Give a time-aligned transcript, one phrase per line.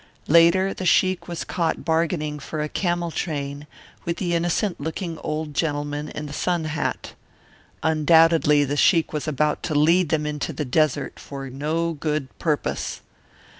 [0.27, 3.67] Later the sheik was caught bargaining for a camel train
[4.03, 7.13] with the innocent looking old gentleman in the sun hat.
[7.83, 13.01] Undoubtedly the sheik was about to lead them into the desert for no good purpose.